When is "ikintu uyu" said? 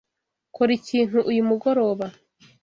0.79-1.41